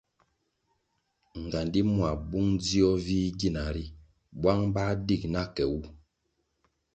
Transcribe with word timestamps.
Ngandi 1.43 1.79
mua 1.91 2.11
bung 2.29 2.51
dzio 2.61 2.89
vih 3.05 3.29
gina 3.39 3.63
ri 3.75 3.85
bwang 4.41 4.63
bah 4.75 4.93
dig 5.07 5.21
na 5.33 5.41
ke 5.55 5.63
wu. 5.71 5.81